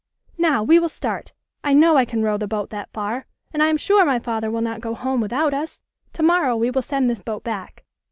"Now, 0.39 0.63
we 0.63 0.79
will 0.79 0.89
start. 0.89 1.31
I 1.63 1.73
know 1.73 1.95
I 1.95 2.05
can 2.05 2.23
row 2.23 2.35
the 2.35 2.47
boat 2.47 2.71
that 2.71 2.89
far, 2.91 3.27
and 3.53 3.61
I 3.61 3.67
am 3.67 3.77
sure 3.77 4.03
my 4.03 4.17
father 4.17 4.49
will 4.49 4.59
not 4.61 4.81
go 4.81 4.95
home 4.95 5.21
without 5.21 5.53
us. 5.53 5.79
To 6.13 6.23
morrow 6.23 6.57
we 6.57 6.71
will 6.71 6.81
send 6.81 7.07
this 7.07 7.21
boat 7.21 7.43
back." 7.43 7.83